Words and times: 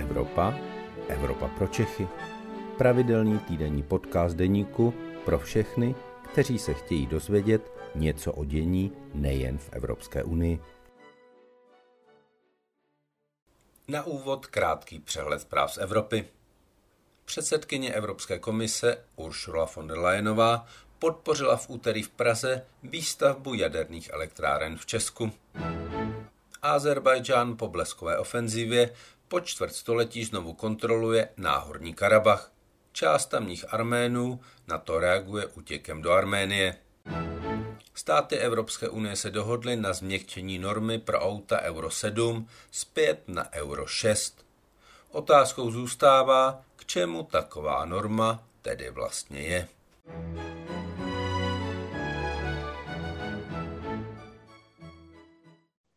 Evropa, 0.00 0.54
Evropa 1.08 1.48
pro 1.48 1.66
Čechy. 1.66 2.08
Pravidelný 2.78 3.38
týdenní 3.38 3.82
podcast 3.82 4.36
deníku 4.36 4.94
pro 5.24 5.38
všechny, 5.38 5.94
kteří 6.32 6.58
se 6.58 6.74
chtějí 6.74 7.06
dozvědět 7.06 7.72
něco 7.94 8.32
o 8.32 8.44
dění 8.44 8.92
nejen 9.14 9.58
v 9.58 9.68
Evropské 9.72 10.24
unii. 10.24 10.60
Na 13.88 14.02
úvod 14.02 14.46
krátký 14.46 14.98
přehled 14.98 15.40
zpráv 15.40 15.72
z 15.72 15.78
Evropy. 15.78 16.24
Předsedkyně 17.24 17.92
Evropské 17.92 18.38
komise 18.38 19.04
Ursula 19.16 19.68
von 19.76 19.86
der 19.86 19.98
Leyenová 19.98 20.66
podpořila 20.98 21.56
v 21.56 21.70
úterý 21.70 22.02
v 22.02 22.08
Praze 22.08 22.66
výstavbu 22.82 23.54
jaderných 23.54 24.10
elektráren 24.12 24.76
v 24.76 24.86
Česku. 24.86 25.32
Azerbajdžán 26.62 27.56
po 27.56 27.68
bleskové 27.68 28.18
ofenzivě 28.18 28.90
po 29.30 29.40
čtvrtstoletí 29.40 30.24
znovu 30.24 30.52
kontroluje 30.52 31.28
náhorní 31.36 31.94
Karabach. 31.94 32.52
Část 32.92 33.26
tamních 33.26 33.74
Arménů 33.74 34.40
na 34.68 34.78
to 34.78 34.98
reaguje 34.98 35.46
útěkem 35.46 36.02
do 36.02 36.12
Arménie. 36.12 36.76
Státy 37.94 38.36
Evropské 38.36 38.88
unie 38.88 39.16
se 39.16 39.30
dohodly 39.30 39.76
na 39.76 39.92
změkčení 39.92 40.58
normy 40.58 40.98
pro 40.98 41.20
auta 41.20 41.60
Euro 41.60 41.90
7 41.90 42.48
zpět 42.70 43.22
na 43.28 43.52
Euro 43.52 43.86
6. 43.86 44.46
Otázkou 45.10 45.70
zůstává, 45.70 46.64
k 46.76 46.84
čemu 46.84 47.22
taková 47.22 47.84
norma 47.84 48.42
tedy 48.62 48.90
vlastně 48.90 49.40
je. 49.40 49.68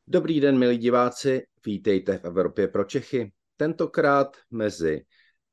Dobrý 0.07 0.39
den, 0.39 0.59
milí 0.59 0.77
diváci, 0.77 1.45
vítejte 1.65 2.17
v 2.17 2.25
Evropě 2.25 2.67
pro 2.67 2.83
Čechy. 2.83 3.33
Tentokrát 3.57 4.37
mezi 4.51 5.05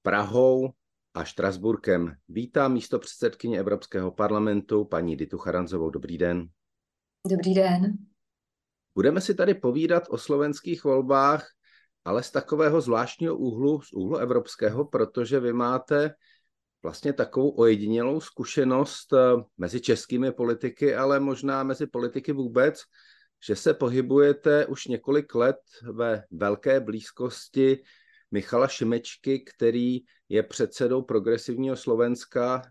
Prahou 0.02 0.70
a 1.14 1.24
Štrasburkem. 1.24 2.14
Vítám 2.28 2.72
místo 2.72 2.98
předsedkyně 2.98 3.58
Evropského 3.58 4.10
parlamentu, 4.10 4.84
paní 4.84 5.16
Ditu 5.16 5.38
Charanzovou. 5.38 5.90
Dobrý 5.90 6.18
den. 6.18 6.48
Dobrý 7.30 7.54
den. 7.54 7.92
Budeme 8.94 9.20
si 9.20 9.34
tady 9.34 9.54
povídat 9.54 10.02
o 10.08 10.18
slovenských 10.18 10.84
volbách, 10.84 11.46
ale 12.04 12.22
z 12.22 12.30
takového 12.30 12.80
zvláštního 12.80 13.36
úhlu, 13.36 13.80
z 13.80 13.92
úhlu 13.92 14.16
evropského, 14.16 14.84
protože 14.84 15.40
vy 15.40 15.52
máte 15.52 16.14
vlastně 16.82 17.12
takovou 17.12 17.50
ojedinělou 17.50 18.20
zkušenost 18.20 19.12
eh, 19.12 19.18
mezi 19.58 19.80
českými 19.80 20.32
politiky, 20.32 20.94
ale 20.94 21.20
možná 21.20 21.62
mezi 21.62 21.86
politiky 21.86 22.32
vůbec, 22.32 22.80
že 23.46 23.56
se 23.56 23.74
pohybujete 23.74 24.66
už 24.66 24.86
několik 24.86 25.34
let 25.34 25.60
ve 25.92 26.24
velké 26.30 26.80
blízkosti 26.80 27.82
Michala 28.30 28.68
Šimečky, 28.68 29.40
který 29.40 29.98
je 30.28 30.42
předsedou 30.42 31.02
progresivního 31.02 31.76
Slovenska, 31.76 32.62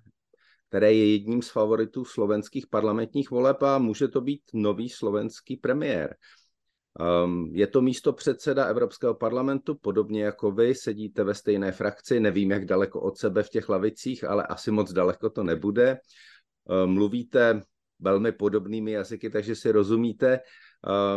které 0.67 0.93
je 0.93 1.11
jedním 1.11 1.41
z 1.41 1.49
favoritů 1.49 2.05
slovenských 2.05 2.67
parlamentních 2.67 3.31
voleb 3.31 3.63
a 3.63 3.77
může 3.77 4.07
to 4.07 4.21
být 4.21 4.41
nový 4.53 4.89
slovenský 4.89 5.57
premiér. 5.57 6.15
Um, 7.25 7.51
je 7.53 7.67
to 7.67 7.81
místo 7.81 8.13
předseda 8.13 8.65
Evropského 8.65 9.15
parlamentu, 9.15 9.75
podobně 9.75 10.23
jako 10.23 10.51
vy, 10.51 10.75
sedíte 10.75 11.23
ve 11.23 11.33
stejné 11.33 11.71
frakci, 11.71 12.19
nevím, 12.19 12.51
jak 12.51 12.65
daleko 12.65 13.01
od 13.01 13.17
sebe 13.17 13.43
v 13.43 13.49
těch 13.49 13.69
lavicích, 13.69 14.23
ale 14.23 14.43
asi 14.43 14.71
moc 14.71 14.93
daleko 14.93 15.29
to 15.29 15.43
nebude. 15.43 15.97
Um, 16.65 16.93
mluvíte 16.93 17.61
velmi 17.99 18.31
podobnými 18.31 18.91
jazyky, 18.91 19.29
takže 19.29 19.55
si 19.55 19.71
rozumíte 19.71 20.39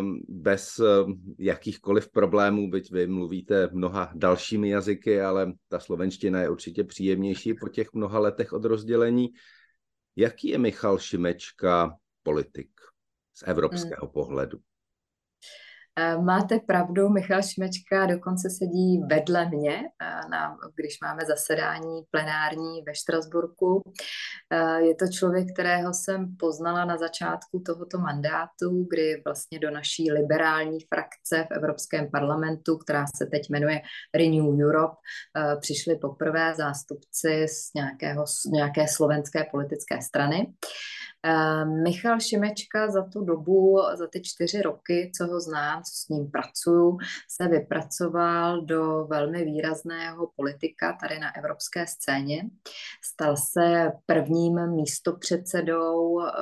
um, 0.01 0.21
bez 0.29 0.79
um, 0.79 1.35
jakýchkoliv 1.39 2.11
problémů, 2.11 2.71
byť 2.71 2.93
vy 2.93 3.07
mluvíte 3.07 3.69
mnoha 3.73 4.13
dalšími 4.15 4.69
jazyky, 4.69 5.21
ale 5.21 5.53
ta 5.69 5.81
slovenština 5.81 6.41
je 6.41 6.51
určitě 6.51 6.85
příjemnější 6.85 7.55
po 7.55 7.69
těch 7.69 7.93
mnoha 7.93 8.19
letech 8.19 8.53
od 8.53 8.65
rozdělení. 8.65 9.29
Jaký 10.17 10.49
je 10.49 10.59
Michal 10.59 10.99
Šimečka 10.99 11.97
politik 12.23 12.71
z 13.35 13.43
evropského 13.47 14.07
hmm. 14.07 14.13
pohledu? 14.13 14.59
Eh, 15.99 16.17
máte 16.19 16.61
pravdu, 16.61 17.09
Michal 17.09 17.43
Šimečka 17.43 18.07
dokonce 18.07 18.51
sedí 18.51 19.03
vedle 19.11 19.49
mě, 19.49 19.77
eh, 19.77 20.29
na, 20.31 20.57
když 20.75 21.01
máme 21.03 21.23
zasedání 21.27 22.03
plenární 22.11 22.83
ve 22.87 22.95
Štrasburku. 22.95 23.83
Eh, 24.51 24.81
je 24.81 24.95
to 24.95 25.07
člověk, 25.09 25.53
kterého 25.53 25.95
jsem 25.95 26.37
poznala 26.37 26.85
na 26.85 26.97
začátku 26.97 27.63
tohoto 27.67 27.99
mandátu, 27.99 28.87
kdy 28.91 29.23
vlastně 29.25 29.59
do 29.59 29.71
naší 29.71 30.13
liberální 30.13 30.79
frakce 30.95 31.47
v 31.51 31.57
Evropském 31.57 32.11
parlamentu, 32.11 32.79
která 32.79 33.05
se 33.17 33.27
teď 33.27 33.51
jmenuje 33.51 33.81
Renew 34.15 34.61
Europe, 34.65 34.97
přišli 35.61 35.97
poprvé 35.97 36.55
zástupci 36.55 37.47
z, 37.49 37.75
nějakého, 37.75 38.27
z 38.27 38.45
nějaké 38.45 38.89
slovenské 38.89 39.45
politické 39.51 40.03
strany. 40.03 40.53
Michal 41.65 42.21
Šimečka 42.21 42.91
za 42.91 43.03
tu 43.03 43.25
dobu, 43.25 43.79
za 43.95 44.07
ty 44.07 44.21
čtyři 44.23 44.63
roky, 44.63 45.13
co 45.17 45.27
ho 45.27 45.41
znám, 45.41 45.83
co 45.83 45.93
s 45.95 46.09
ním 46.09 46.31
pracuju, 46.31 46.99
se 47.29 47.49
vypracoval 47.49 48.61
do 48.61 49.05
velmi 49.05 49.45
výrazného 49.45 50.31
politika 50.37 50.99
tady 51.01 51.19
na 51.19 51.37
evropské 51.37 51.87
scéně. 51.87 52.43
Stal 53.05 53.37
se 53.37 53.93
prvním 54.07 54.71
místopředsedou 54.71 56.21
eh, 56.21 56.33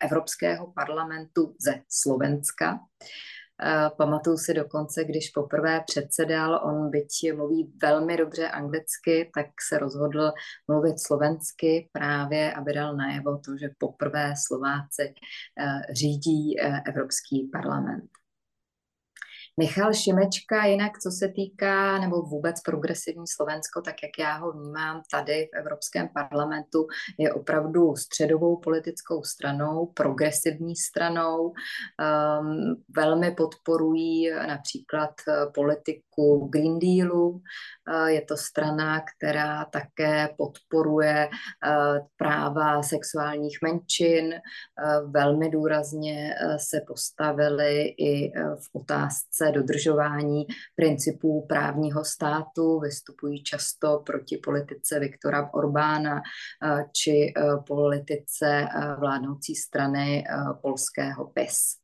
Evropského 0.00 0.72
parlamentu 0.72 1.54
ze 1.60 1.74
Slovenska. 1.88 2.78
Pamatuju 3.96 4.36
si 4.36 4.54
dokonce, 4.54 5.04
když 5.04 5.30
poprvé 5.30 5.80
předsedal, 5.86 6.60
on 6.64 6.90
byť 6.90 7.32
mluví 7.36 7.72
velmi 7.82 8.16
dobře 8.16 8.48
anglicky, 8.48 9.30
tak 9.34 9.46
se 9.68 9.78
rozhodl 9.78 10.32
mluvit 10.68 11.00
slovensky 11.06 11.88
právě, 11.92 12.52
aby 12.52 12.72
dal 12.72 12.96
najevo 12.96 13.38
to, 13.38 13.56
že 13.60 13.68
poprvé 13.78 14.34
Slováci 14.46 15.14
eh, 15.60 15.94
řídí 15.94 16.60
eh, 16.60 16.80
Evropský 16.86 17.50
parlament. 17.52 18.10
Michal 19.60 19.94
Šimečka, 19.94 20.64
jinak 20.64 20.98
co 20.98 21.10
se 21.10 21.28
týká, 21.28 21.98
nebo 21.98 22.22
vůbec 22.22 22.60
progresivní 22.60 23.26
Slovensko, 23.26 23.80
tak 23.80 23.94
jak 24.02 24.18
já 24.18 24.36
ho 24.36 24.52
vnímám 24.52 25.02
tady 25.10 25.48
v 25.52 25.56
Evropském 25.58 26.08
parlamentu, 26.08 26.86
je 27.18 27.32
opravdu 27.32 27.96
středovou 27.96 28.56
politickou 28.56 29.22
stranou, 29.22 29.86
progresivní 29.86 30.76
stranou. 30.76 31.46
Um, 31.46 32.82
velmi 32.96 33.30
podporují 33.30 34.30
například 34.30 35.10
eh, 35.28 35.46
politiku 35.54 36.48
Green 36.52 36.78
Dealu. 36.78 37.28
Uh, 37.28 38.06
je 38.06 38.22
to 38.22 38.36
strana, 38.36 39.00
která 39.00 39.64
také 39.64 40.28
podporuje 40.36 41.28
uh, 41.28 42.06
práva 42.16 42.82
sexuálních 42.82 43.58
menšin. 43.62 44.34
Uh, 44.34 45.12
velmi 45.12 45.50
důrazně 45.50 46.34
se 46.56 46.80
postavili 46.86 47.94
i 47.98 48.32
v 48.36 48.68
otázce 48.72 49.45
se 49.46 49.52
dodržování 49.52 50.46
principů 50.74 51.46
právního 51.48 52.04
státu, 52.04 52.80
vystupují 52.80 53.42
často 53.42 54.02
proti 54.06 54.36
politice 54.36 55.00
Viktora 55.00 55.50
Orbána 55.54 56.16
eh, 56.16 56.84
či 56.92 57.32
eh, 57.36 57.42
politice 57.66 58.46
eh, 58.46 58.94
vládnoucí 59.00 59.54
strany 59.54 60.24
polského 60.62 61.30
PES. 61.34 61.76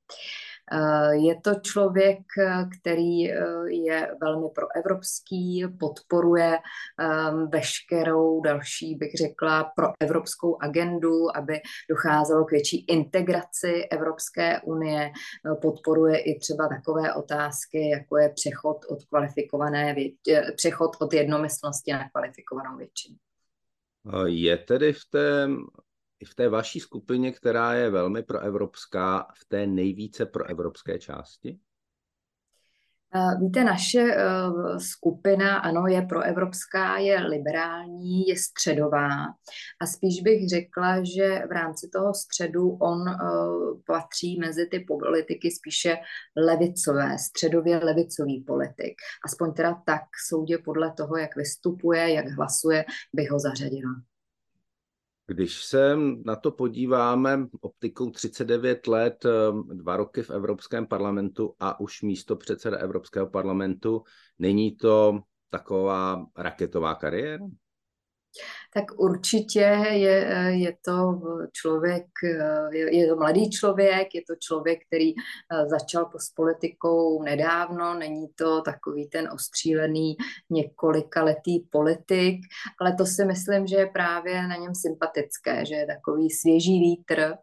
Eh, 0.72 1.16
je 1.16 1.40
to 1.40 1.54
člověk, 1.54 2.18
eh, 2.38 2.68
který 2.80 3.32
eh, 3.32 3.36
je 3.68 4.14
velmi 4.20 4.46
proevropský, 4.54 5.64
podporuje 5.80 6.58
ehm, 6.98 7.48
veškerou 7.50 8.40
další, 8.40 8.94
bych 8.94 9.12
řekla, 9.14 9.72
proevropskou 9.76 10.62
agendu, 10.62 11.36
aby 11.36 11.60
docházelo 11.90 12.44
k 12.44 12.50
větší 12.50 12.84
integraci 12.84 13.84
Evropské 13.90 14.60
unie, 14.60 15.12
podporuje 15.62 16.18
i 16.18 16.38
třeba 16.38 16.68
takové 16.68 17.14
otázky, 17.14 17.88
jako 17.88 18.18
je 18.18 18.28
přechod 18.28 18.76
od 18.88 19.04
kvalifikované 19.04 19.94
přechod 20.56 20.90
od 21.00 21.12
jednomyslnosti 21.12 21.92
na 21.92 22.08
kvalifikovanou 22.10 22.76
většinu. 22.76 23.16
Je 24.26 24.56
tedy 24.56 24.92
v 24.92 25.04
té 25.10 25.48
i 26.22 26.24
v 26.24 26.34
té 26.34 26.48
vaší 26.48 26.80
skupině, 26.80 27.32
která 27.32 27.74
je 27.74 27.90
velmi 27.90 28.22
proevropská, 28.22 29.26
v 29.34 29.44
té 29.44 29.66
nejvíce 29.66 30.26
proevropské 30.26 30.98
části? 30.98 31.58
Víte, 33.40 33.64
naše 33.64 34.00
eh, 34.00 34.20
skupina, 34.80 35.58
ano, 35.58 35.86
je 35.86 36.02
proevropská, 36.02 36.98
je 36.98 37.20
liberální, 37.20 38.26
je 38.26 38.36
středová 38.36 39.08
a 39.80 39.86
spíš 39.86 40.22
bych 40.22 40.48
řekla, 40.48 41.04
že 41.04 41.42
v 41.48 41.52
rámci 41.52 41.88
toho 41.92 42.14
středu 42.14 42.70
on 42.70 43.08
eh, 43.08 43.14
patří 43.86 44.38
mezi 44.40 44.66
ty 44.66 44.80
politiky 44.88 45.50
spíše 45.50 45.96
levicové, 46.36 47.18
středově 47.18 47.78
levicový 47.78 48.44
politik. 48.46 48.94
Aspoň 49.24 49.52
teda 49.52 49.82
tak 49.86 50.02
soudě 50.28 50.58
podle 50.58 50.92
toho, 50.92 51.16
jak 51.16 51.36
vystupuje, 51.36 52.12
jak 52.12 52.28
hlasuje, 52.28 52.84
bych 53.12 53.30
ho 53.30 53.38
zařadila. 53.38 54.11
Když 55.26 55.64
se 55.64 55.96
na 56.24 56.36
to 56.36 56.50
podíváme 56.50 57.46
optikou 57.60 58.10
39 58.10 58.86
let, 58.86 59.24
ehm, 59.24 59.68
dva 59.68 59.96
roky 59.96 60.22
v 60.22 60.30
Evropském 60.30 60.86
parlamentu 60.86 61.54
a 61.60 61.80
už 61.80 62.02
místo 62.02 62.36
předseda 62.36 62.78
Evropského 62.78 63.26
parlamentu, 63.26 64.02
není 64.38 64.76
to 64.76 65.20
taková 65.50 66.26
raketová 66.36 66.94
kariéra? 66.94 67.44
Tak 68.74 68.84
určitě 68.96 69.60
je, 69.90 70.26
je 70.48 70.76
to 70.84 71.20
člověk, 71.52 72.06
je, 72.70 72.96
je 72.96 73.06
to 73.08 73.16
mladý 73.16 73.50
člověk, 73.50 74.14
je 74.14 74.22
to 74.26 74.34
člověk, 74.36 74.86
který 74.86 75.14
eh, 75.16 75.66
začal 75.66 76.10
s 76.16 76.30
politikou 76.30 77.22
nedávno, 77.22 77.94
není 77.94 78.28
to 78.28 78.62
takový 78.62 79.08
ten 79.08 79.28
ostřílený 79.32 80.16
několikaletý 80.50 81.60
politik, 81.60 82.40
ale 82.80 82.94
to 82.94 83.06
si 83.06 83.24
myslím, 83.24 83.66
že 83.66 83.76
je 83.76 83.86
právě 83.86 84.48
na 84.48 84.56
něm 84.56 84.74
sympatické, 84.74 85.66
že 85.66 85.74
je 85.74 85.86
takový 85.86 86.30
svěží 86.30 86.80
vítr, 86.80 87.34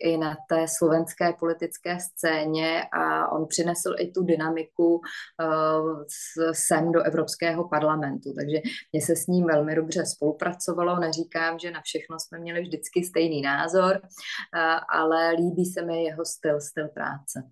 i 0.00 0.16
na 0.16 0.36
té 0.48 0.68
slovenské 0.68 1.32
politické 1.38 1.98
scéně 2.00 2.82
a 2.92 3.32
on 3.32 3.46
přinesl 3.46 3.94
i 3.98 4.10
tu 4.10 4.22
dynamiku 4.22 5.00
eh, 5.40 6.52
sem 6.52 6.92
do 6.92 7.02
Evropského 7.02 7.68
parlamentu, 7.68 8.32
takže 8.32 8.56
mě 8.92 9.02
se 9.02 9.16
s 9.16 9.26
ním 9.26 9.46
velmi 9.46 9.74
dobře 9.74 10.06
spolupracovalo, 10.06 11.00
neříkám, 11.00 11.58
že 11.58 11.70
na 11.70 11.80
všechno 11.80 12.16
jsme 12.20 12.38
měli 12.38 12.60
vždycky 12.60 13.04
stejný 13.04 13.42
názor, 13.42 13.96
eh, 13.96 14.60
ale 14.88 15.32
líbí 15.32 15.64
se 15.64 15.82
mi 15.82 16.04
jeho 16.04 16.24
styl, 16.24 16.60
styl 16.60 16.88
práce. 16.88 17.42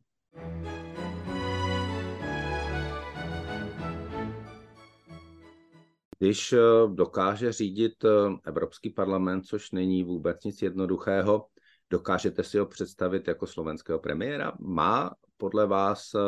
Když 6.19 6.53
eh, 6.53 6.59
dokáže 6.95 7.53
řídit 7.53 8.05
Evropský 8.45 8.91
parlament, 8.91 9.43
což 9.43 9.71
není 9.71 10.05
vůbec 10.05 10.45
nic 10.45 10.63
jednoduchého, 10.63 11.47
Dokážete 11.91 12.43
si 12.43 12.59
ho 12.59 12.67
představit 12.67 13.29
jako 13.29 13.47
slovenského 13.47 13.99
premiéra? 13.99 14.53
Má 14.59 15.11
podle 15.37 15.67
vás 15.67 16.15
eh, 16.15 16.19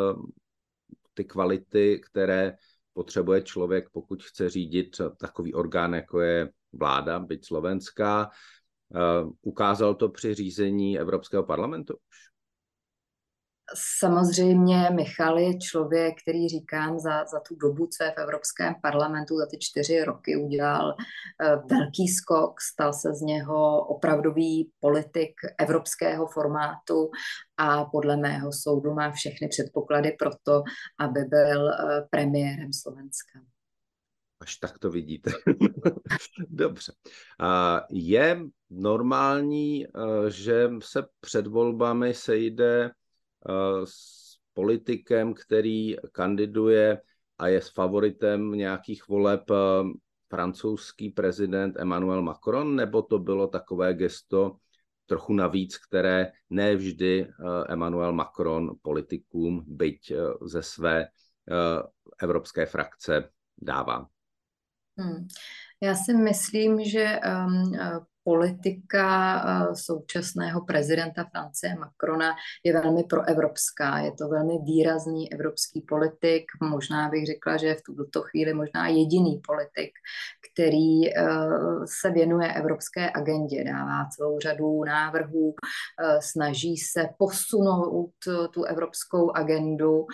ty 1.14 1.24
kvality, 1.24 2.00
které 2.04 2.56
potřebuje 2.92 3.42
člověk, 3.42 3.90
pokud 3.90 4.22
chce 4.22 4.50
řídit 4.50 5.00
takový 5.16 5.54
orgán, 5.54 5.94
jako 5.94 6.20
je 6.20 6.50
vláda, 6.72 7.18
byť 7.18 7.46
slovenská. 7.46 8.30
Eh, 8.94 8.98
ukázal 9.42 9.94
to 9.94 10.08
při 10.08 10.34
řízení 10.34 10.98
Evropského 10.98 11.42
parlamentu 11.42 11.94
už? 11.94 12.27
Samozřejmě 13.74 14.90
Michal 14.90 15.38
je 15.38 15.58
člověk, 15.58 16.14
který 16.22 16.48
říkám 16.48 16.98
za, 16.98 17.24
za 17.24 17.40
tu 17.48 17.56
dobu, 17.56 17.86
co 17.86 18.04
je 18.04 18.10
v 18.10 18.18
Evropském 18.18 18.74
parlamentu, 18.82 19.36
za 19.38 19.46
ty 19.46 19.58
čtyři 19.58 20.04
roky 20.04 20.36
udělal 20.36 20.94
uh, 20.94 21.68
velký 21.68 22.08
skok, 22.08 22.60
stal 22.60 22.92
se 22.92 23.14
z 23.14 23.20
něho 23.20 23.86
opravdový 23.86 24.70
politik 24.80 25.32
evropského 25.58 26.26
formátu 26.26 27.10
a 27.56 27.84
podle 27.84 28.16
mého 28.16 28.52
soudu 28.52 28.94
má 28.94 29.10
všechny 29.10 29.48
předpoklady 29.48 30.16
pro 30.18 30.30
to, 30.42 30.62
aby 30.98 31.20
byl 31.20 31.64
uh, 31.64 31.90
premiérem 32.10 32.72
Slovenska. 32.72 33.40
Až 34.40 34.56
tak 34.56 34.78
to 34.78 34.90
vidíte. 34.90 35.30
Dobře. 36.48 36.92
Je 37.90 38.40
normální, 38.70 39.86
eh, 39.86 39.90
že 40.30 40.70
se 40.82 41.02
před 41.20 41.46
volbami 41.46 42.14
sejde 42.14 42.90
Eh, 42.90 42.90
s 43.84 44.18
politikem, 44.54 45.34
který 45.34 45.96
kandiduje 46.12 47.00
a 47.38 47.48
je 47.48 47.60
s 47.60 47.68
favoritem 47.68 48.52
nějakých 48.52 49.08
voleb 49.08 49.50
eh, 49.50 49.54
francouzský 50.28 51.10
prezident 51.10 51.76
Emmanuel 51.78 52.22
Macron, 52.22 52.76
nebo 52.76 53.02
to 53.02 53.18
bylo 53.18 53.46
takové 53.46 53.94
gesto 53.94 54.56
trochu 55.06 55.32
navíc, 55.32 55.78
které 55.78 56.32
nevždy 56.50 57.20
eh, 57.20 57.32
Emmanuel 57.68 58.12
Macron 58.12 58.70
politikům, 58.82 59.64
byť 59.66 60.12
ze 60.42 60.62
své 60.62 61.06
evropské 62.20 62.66
frakce, 62.66 63.30
dává? 63.58 64.06
Hmm. 64.98 65.26
Já 65.82 65.94
si 65.94 66.14
myslím, 66.14 66.84
že 66.84 67.20
um, 67.46 67.72
politika 68.24 69.08
eh, 69.36 69.74
současného 69.74 70.60
prezidenta 70.60 71.24
Francie 71.24 71.74
Macrona 71.74 72.34
je 72.64 72.72
velmi 72.72 73.04
proevropská. 73.04 73.98
Je 73.98 74.12
to 74.12 74.28
velmi 74.28 74.58
výrazný 74.58 75.32
evropský 75.32 75.80
politik. 75.88 76.44
Možná 76.62 77.08
bych 77.08 77.26
řekla, 77.26 77.56
že 77.56 77.66
je 77.66 77.74
v 77.74 77.82
tuto 77.82 78.22
chvíli 78.22 78.54
možná 78.54 78.88
jediný 78.88 79.40
politik, 79.46 79.90
který 80.52 81.08
eh, 81.08 81.16
se 81.84 82.10
věnuje 82.10 82.52
evropské 82.52 83.10
agendě, 83.14 83.64
dává 83.64 84.08
celou 84.16 84.38
řadu 84.38 84.84
návrhů, 84.84 85.54
eh, 85.54 86.18
snaží 86.22 86.76
se 86.76 87.08
posunout 87.18 88.12
tu 88.50 88.64
evropskou 88.64 89.36
agendu, 89.36 90.06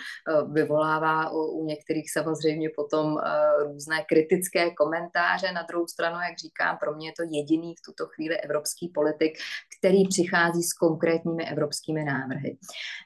vyvolává 0.53 1.31
u 1.31 1.65
některých 1.65 2.13
samozřejmě 2.13 2.71
potom 2.77 3.17
různé 3.63 4.05
kritické 4.09 4.71
komentáře. 4.71 5.53
Na 5.53 5.63
druhou 5.63 5.87
stranu, 5.87 6.17
jak 6.17 6.39
říkám, 6.39 6.77
pro 6.81 6.95
mě 6.95 7.09
je 7.09 7.13
to 7.13 7.23
jediný 7.23 7.75
v 7.75 7.83
tuto 7.87 8.04
tuto 8.05 8.13
chvíli 8.15 8.41
evropský 8.41 8.89
politik, 8.89 9.39
který 9.79 10.09
přichází 10.09 10.63
s 10.63 10.73
konkrétními 10.73 11.49
evropskými 11.49 12.05
návrhy. 12.05 12.57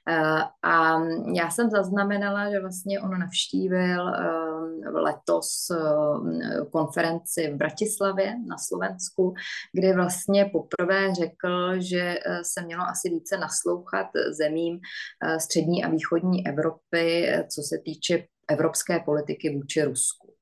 Eh, 0.08 0.42
a 0.62 1.02
já 1.34 1.50
jsem 1.50 1.70
zaznamenala, 1.70 2.50
že 2.50 2.60
vlastně 2.60 3.00
on 3.00 3.18
navštívil 3.18 4.08
eh, 4.08 4.90
letos 4.90 5.70
eh, 5.70 6.64
konferenci 6.72 7.50
v 7.50 7.56
Bratislavě 7.56 8.34
na 8.46 8.58
Slovensku, 8.58 9.34
kde 9.72 9.94
vlastně 9.94 10.44
poprvé 10.44 11.14
řekl, 11.14 11.80
že 11.80 12.18
se 12.42 12.62
mělo 12.62 12.82
asi 12.82 13.10
více 13.10 13.38
naslouchat 13.38 14.06
zemím 14.30 14.80
střední 15.38 15.84
a 15.84 15.88
východní 15.88 16.46
Evropy, 16.46 17.28
co 17.48 17.62
se 17.62 17.78
týče 17.84 18.24
evropské 18.48 19.00
politiky 19.00 19.56
vůči 19.56 19.82
Rusku. 19.82 20.34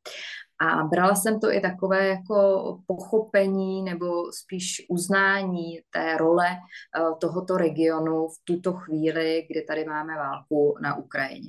A 0.60 0.84
brala 0.84 1.14
jsem 1.14 1.40
to 1.40 1.52
i 1.52 1.60
takové 1.60 2.08
jako 2.08 2.78
pochopení 2.86 3.82
nebo 3.82 4.32
spíš 4.32 4.86
uznání 4.88 5.80
té 5.90 6.16
role 6.16 6.46
eh, 6.50 7.00
tohoto 7.20 7.56
regionu 7.56 8.28
v 8.28 8.44
tuto 8.44 8.72
chvíli, 8.72 9.46
kdy 9.50 9.62
tady 9.62 9.84
máme 9.84 10.16
válku 10.16 10.76
na 10.82 10.96
Ukrajině. 10.96 11.48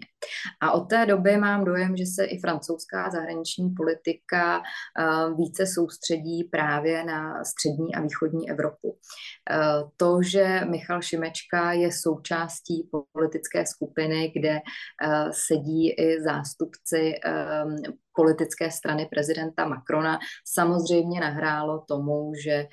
A 0.61 0.71
od 0.71 0.81
té 0.81 1.05
doby 1.05 1.37
mám 1.37 1.65
dojem, 1.65 1.97
že 1.97 2.05
se 2.05 2.25
i 2.25 2.39
francouzská 2.39 3.09
zahraniční 3.09 3.69
politika 3.69 4.57
eh, 4.57 5.03
více 5.37 5.65
soustředí 5.65 6.43
právě 6.43 7.03
na 7.03 7.43
střední 7.43 7.95
a 7.95 8.01
východní 8.01 8.49
Evropu. 8.49 8.97
Eh, 9.51 9.57
to, 9.97 10.23
že 10.23 10.61
Michal 10.69 11.01
Šimečka 11.01 11.71
je 11.71 11.91
součástí 11.91 12.89
politické 13.13 13.65
skupiny, 13.65 14.31
kde 14.35 14.59
sedí 15.31 15.91
i 15.91 16.21
zástupci 16.21 17.13
politické 18.17 18.71
strany 18.71 19.05
prezidenta 19.05 19.67
Macrona 19.67 20.19
samozřejmě 20.45 21.19
nahrálo 21.19 21.85
tomu, 21.87 22.31
že 22.43 22.51
eh, 22.51 22.67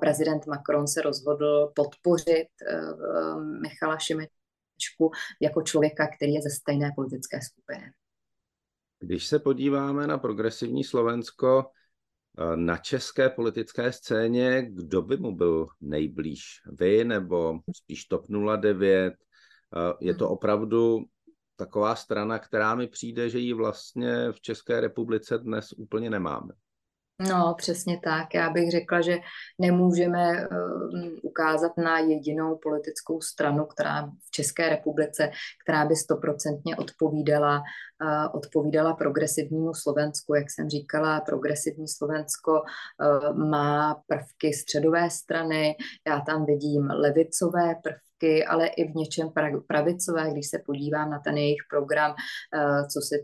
prezident 0.00 0.46
Macron 0.46 0.86
se 0.86 1.02
rozhodl 1.02 1.72
podpořit 1.74 2.48
eh, 2.62 2.80
Michala 3.62 3.98
Šimečku 3.98 4.43
jako 5.40 5.62
člověka, 5.62 6.08
který 6.16 6.32
je 6.32 6.42
ze 6.42 6.50
stejné 6.50 6.90
politické 6.96 7.40
skupiny. 7.42 7.92
Když 8.98 9.26
se 9.26 9.38
podíváme 9.38 10.06
na 10.06 10.18
progresivní 10.18 10.84
Slovensko, 10.84 11.64
eh, 12.38 12.56
na 12.56 12.76
české 12.76 13.30
politické 13.30 13.92
scéně, 13.92 14.66
kdo 14.70 15.02
by 15.02 15.16
mu 15.16 15.36
byl 15.36 15.66
nejblíž? 15.80 16.42
Vy 16.72 17.04
nebo 17.04 17.58
spíš 17.76 18.04
TOP 18.04 18.26
09? 18.56 19.14
Je 20.00 20.14
to 20.14 20.24
hmm. 20.24 20.32
opravdu 20.32 21.04
taková 21.56 21.96
strana, 21.96 22.38
která 22.38 22.74
mi 22.74 22.86
přijde, 22.86 23.30
že 23.30 23.38
ji 23.38 23.52
vlastně 23.52 24.32
v 24.32 24.40
České 24.40 24.80
republice 24.80 25.38
dnes 25.38 25.72
úplně 25.72 26.10
nemáme. 26.10 26.54
No, 27.18 27.54
přesně 27.58 28.00
tak. 28.04 28.34
Já 28.34 28.50
bych 28.50 28.70
řekla, 28.70 29.00
že 29.00 29.18
nemůžeme 29.58 30.48
uh, 30.48 31.00
ukázat 31.22 31.72
na 31.76 31.98
jedinou 31.98 32.56
politickou 32.56 33.20
stranu, 33.20 33.64
která 33.64 34.06
v 34.06 34.30
České 34.30 34.68
republice, 34.68 35.30
která 35.64 35.86
by 35.86 35.96
stoprocentně 35.96 36.76
odpovídala, 36.76 37.62
uh, 38.02 38.36
odpovídala 38.36 38.94
progresivnímu 38.94 39.74
Slovensku. 39.74 40.34
Jak 40.34 40.50
jsem 40.50 40.68
říkala, 40.68 41.20
progresivní 41.20 41.88
Slovensko 41.88 42.52
uh, 42.52 43.36
má 43.48 44.02
prvky 44.06 44.52
středové 44.52 45.10
strany, 45.10 45.76
já 46.08 46.20
tam 46.20 46.46
vidím 46.46 46.90
levicové 46.90 47.74
prvky, 47.82 48.04
politiky, 48.24 48.44
ale 48.44 48.66
i 48.66 48.92
v 48.92 48.94
něčem 48.94 49.28
pravicové, 49.66 50.30
když 50.30 50.46
se 50.46 50.58
podívám 50.66 51.10
na 51.10 51.18
ten 51.18 51.36
jejich 51.36 51.62
program, 51.70 52.14
eh, 52.54 52.86
co 52.86 53.00
se, 53.00 53.16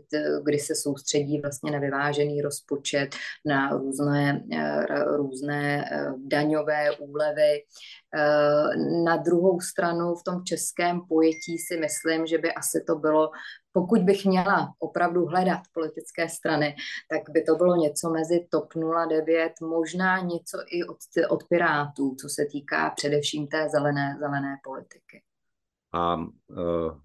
kdy 0.43 0.59
se 0.59 0.75
soustředí 0.75 1.41
vlastně 1.41 1.71
na 1.71 1.79
vyvážený 1.79 2.41
rozpočet, 2.41 3.09
na 3.45 3.69
různé, 3.69 4.43
eh, 4.53 4.85
různé 5.17 5.85
eh, 5.91 6.13
daňové 6.17 6.91
úlevy. 6.91 7.63
Na 9.05 9.17
druhou 9.17 9.59
stranu 9.61 10.15
v 10.15 10.23
tom 10.23 10.43
českém 10.43 11.01
pojetí 11.09 11.57
si 11.57 11.77
myslím, 11.79 12.27
že 12.27 12.37
by 12.37 12.53
asi 12.53 12.83
to 12.87 12.95
bylo 12.95 13.31
pokud 13.71 14.01
bych 14.01 14.25
měla 14.25 14.73
opravdu 14.79 15.25
hledat 15.25 15.59
politické 15.73 16.29
strany, 16.29 16.75
tak 17.09 17.29
by 17.29 17.43
to 17.43 17.55
bylo 17.55 17.75
něco 17.75 18.09
mezi 18.09 18.47
TOP 18.49 18.73
09, 19.09 19.53
možná 19.61 20.19
něco 20.19 20.57
i 20.71 20.83
od, 20.83 20.97
od 21.29 21.43
Pirátů, 21.49 22.15
co 22.15 22.29
se 22.29 22.45
týká 22.51 22.89
především 22.89 23.47
té 23.47 23.69
zelené, 23.69 24.17
zelené 24.19 24.57
politiky. 24.63 25.23
A 25.93 26.15
uh, 26.15 26.25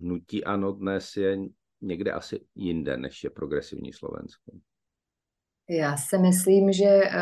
hnutí 0.01 0.45
ANO 0.45 0.73
dnes 0.73 1.17
je 1.17 1.39
někde 1.81 2.13
asi 2.13 2.47
jinde, 2.55 2.97
než 2.97 3.25
je 3.25 3.31
progresivní 3.31 3.93
Slovensko. 3.93 4.53
Já 5.71 5.97
si 5.97 6.19
myslím, 6.19 6.73
že 6.73 6.85
eh, 6.85 7.13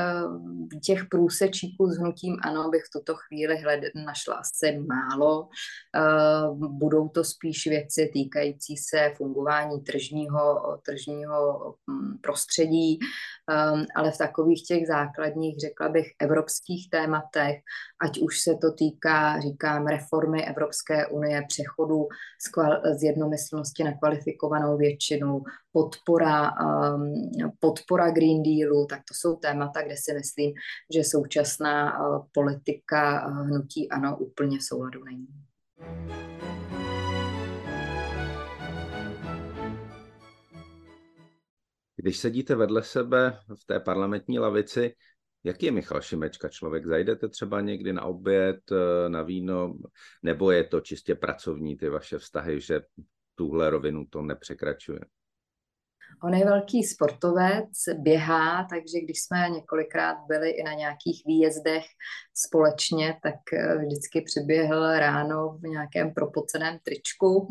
těch 0.83 1.05
průsečíků 1.11 1.87
s 1.91 1.99
hnutím 1.99 2.37
ano 2.43 2.71
bych 2.71 2.83
v 2.83 2.99
tuto 2.99 3.15
chvíli 3.15 3.57
hled, 3.57 3.81
našla 4.07 4.35
asi 4.35 4.79
málo. 4.79 5.49
Eh, 5.97 6.69
budou 6.69 7.09
to 7.09 7.25
spíš 7.25 7.67
věci 7.67 8.11
týkající 8.13 8.77
se 8.77 9.13
fungování 9.17 9.81
tržního, 9.81 10.61
tržního 10.87 11.75
hm, 11.91 12.19
prostředí, 12.21 12.99
eh, 13.51 13.87
ale 13.97 14.11
v 14.11 14.19
takových 14.19 14.67
těch 14.67 14.87
základních, 14.87 15.61
řekla 15.61 15.89
bych, 15.89 16.07
evropských 16.21 16.91
tématech, 16.91 17.57
ať 18.03 18.19
už 18.19 18.41
se 18.41 18.55
to 18.61 18.73
týká, 18.73 19.41
říkám, 19.41 19.87
reformy 19.87 20.47
Evropské 20.47 21.07
unie, 21.07 21.43
přechodu 21.49 22.09
z, 22.47 22.49
kval, 22.49 22.81
z 22.99 23.03
jednomyslnosti 23.03 23.85
na 23.85 23.93
kvalifikovanou 23.99 24.77
většinu, 24.77 25.43
podpora, 25.75 26.51
podpora 27.61 28.11
Green 28.11 28.35
Green 28.35 28.43
Dealu, 28.43 28.87
tak 28.87 28.99
to 28.99 29.15
jsou 29.15 29.37
témata, 29.37 29.83
kde 29.83 29.97
si 29.97 30.15
myslím, 30.15 30.53
že 30.95 31.05
současná 31.05 31.93
eh, 31.93 32.21
politika 32.33 33.27
eh, 33.27 33.31
hnutí 33.31 33.91
ano 33.91 34.19
úplně 34.19 34.59
v 34.59 34.63
souladu 34.63 35.05
není. 35.05 35.27
Když 41.97 42.19
sedíte 42.19 42.55
vedle 42.55 42.83
sebe 42.83 43.39
v 43.61 43.67
té 43.67 43.81
parlamentní 43.81 44.39
lavici, 44.39 44.95
jaký 45.45 45.67
je 45.67 45.73
Michal 45.73 46.01
Šimečka 46.01 46.49
člověk? 46.49 46.87
Zajdete 46.87 47.29
třeba 47.29 47.61
někdy 47.61 47.93
na 47.93 48.03
oběd, 48.03 48.61
eh, 48.73 49.09
na 49.09 49.23
víno, 49.23 49.75
nebo 50.23 50.51
je 50.51 50.65
to 50.65 50.81
čistě 50.81 51.15
pracovní 51.15 51.77
ty 51.77 51.89
vaše 51.89 52.19
vztahy, 52.19 52.61
že 52.61 52.81
tuhle 53.35 53.71
rovinu 53.71 54.07
to 54.11 54.23
nepřekračuje? 54.23 55.01
On 56.23 56.35
je 56.35 56.45
velký 56.45 56.83
sportovec, 56.83 57.71
běhá, 57.99 58.67
takže 58.71 59.01
když 59.01 59.23
jsme 59.23 59.49
několikrát 59.51 60.17
byli 60.29 60.51
i 60.51 60.63
na 60.63 60.73
nějakých 60.73 61.23
výjezdech 61.27 61.85
společně, 62.35 63.19
tak 63.23 63.35
eh, 63.53 63.79
vždycky 63.79 64.21
přiběhl 64.21 64.99
ráno 64.99 65.59
v 65.63 65.63
nějakém 65.63 66.15
propoceném 66.15 66.79
tričku. 66.83 67.49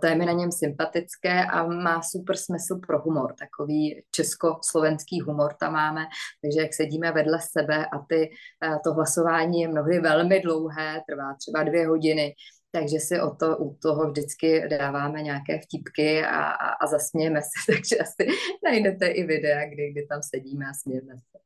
To 0.00 0.06
je 0.06 0.14
mi 0.14 0.26
na 0.26 0.32
něm 0.32 0.52
sympatické 0.52 1.44
a 1.44 1.66
má 1.66 2.02
super 2.02 2.36
smysl 2.36 2.80
pro 2.86 2.98
humor. 2.98 3.34
Takový 3.38 4.02
československý 4.10 5.20
humor 5.20 5.54
tam 5.60 5.72
máme, 5.72 6.06
takže 6.42 6.60
jak 6.60 6.74
sedíme 6.74 7.12
vedle 7.12 7.38
sebe 7.40 7.86
a 7.86 7.98
ty, 8.08 8.30
eh, 8.64 8.78
to 8.84 8.92
hlasování 8.92 9.60
je 9.60 9.68
mnohdy 9.68 10.00
velmi 10.00 10.40
dlouhé, 10.40 11.02
trvá 11.08 11.34
třeba 11.34 11.62
dvě 11.62 11.86
hodiny, 11.86 12.34
takže 12.72 13.00
si 13.00 13.20
o 13.20 13.34
to, 13.34 13.56
u 13.56 13.76
toho 13.82 14.10
vždycky 14.10 14.68
dáváme 14.68 15.22
nějaké 15.22 15.60
vtipky 15.60 16.24
a, 16.24 16.42
a, 16.42 16.68
a 16.68 16.86
zasmějeme 16.86 17.40
se, 17.42 17.72
takže 17.72 17.96
asi 17.98 18.26
najdete 18.64 19.06
i 19.06 19.26
videa, 19.26 19.68
kdy, 19.68 19.92
kdy 19.92 20.06
tam 20.06 20.20
sedíme 20.22 20.64
a 20.70 20.74
smějeme 20.74 21.14
se. 21.14 21.38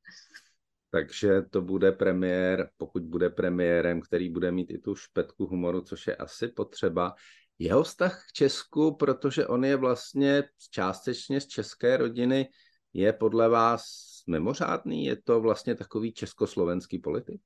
Takže 0.91 1.43
to 1.43 1.63
bude 1.63 1.93
premiér, 1.93 2.71
pokud 2.77 3.03
bude 3.03 3.31
premiérem, 3.31 4.01
který 4.01 4.31
bude 4.31 4.53
mít 4.53 4.71
i 4.71 4.79
tu 4.79 4.95
špetku 4.95 5.47
humoru, 5.47 5.81
což 5.81 6.07
je 6.07 6.17
asi 6.17 6.49
potřeba. 6.49 7.15
Jeho 7.59 7.83
vztah 7.83 8.25
k 8.29 8.33
Česku, 8.33 8.97
protože 8.97 9.47
on 9.47 9.65
je 9.65 9.77
vlastně 9.77 10.45
částečně 10.71 11.41
z 11.41 11.47
české 11.47 11.97
rodiny, 11.97 12.49
je 12.93 13.13
podle 13.13 13.49
vás 13.49 13.85
mimořádný? 14.27 15.05
Je 15.05 15.17
to 15.17 15.41
vlastně 15.41 15.75
takový 15.75 16.13
československý 16.13 16.99
politik? 16.99 17.41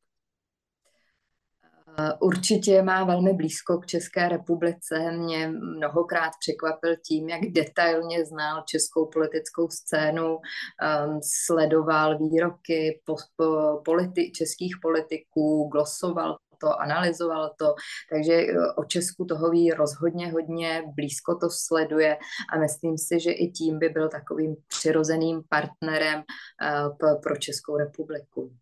Eh, 1.98 2.12
určitě 2.20 2.82
má 2.82 3.04
velmi 3.04 3.32
blízko 3.32 3.78
k 3.78 3.86
České 3.86 4.28
republice. 4.28 5.12
Mě 5.12 5.48
mnohokrát 5.48 6.30
překvapil 6.40 6.96
tím, 6.96 7.28
jak 7.28 7.40
detailně 7.40 8.24
znal 8.24 8.62
českou 8.66 9.06
politickou 9.06 9.68
scénu, 9.68 10.38
ehm, 10.82 11.20
sledoval 11.22 12.18
výroky 12.18 13.00
po, 13.04 13.16
po 13.36 13.44
politi- 13.84 14.32
českých 14.32 14.76
politiků, 14.82 15.68
glosoval 15.72 16.36
to, 16.60 16.80
analyzoval 16.80 17.54
to, 17.58 17.74
takže 18.10 18.32
eh, 18.32 18.72
o 18.76 18.84
Česku 18.84 19.24
toho 19.24 19.50
ví 19.50 19.70
rozhodně 19.70 20.32
hodně, 20.32 20.82
blízko 20.94 21.34
to 21.34 21.50
sleduje 21.50 22.18
a 22.52 22.58
myslím 22.58 22.98
si, 22.98 23.20
že 23.20 23.32
i 23.32 23.50
tím 23.50 23.78
by 23.78 23.88
byl 23.88 24.08
takovým 24.08 24.56
přirozeným 24.68 25.42
partnerem 25.48 26.22
eh, 26.62 27.16
pro 27.22 27.36
Českou 27.36 27.76
republiku. 27.76 28.52